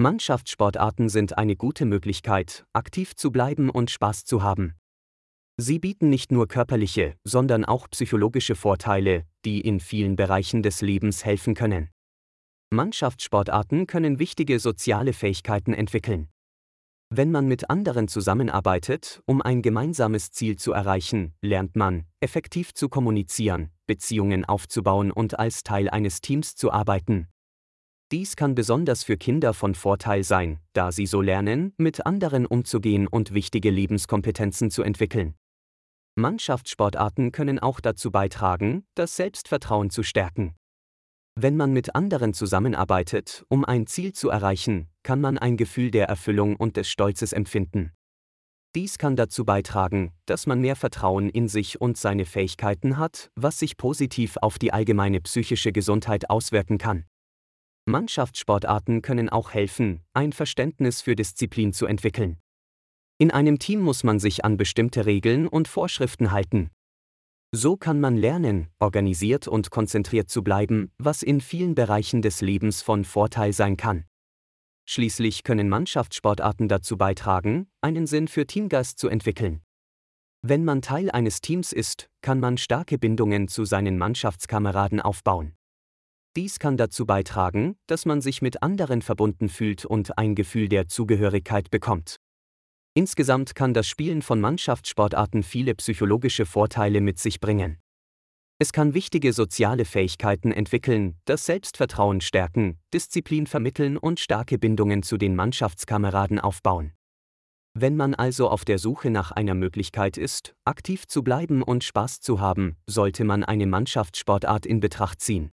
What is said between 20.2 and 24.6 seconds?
Ziel zu erreichen, lernt man, effektiv zu kommunizieren, Beziehungen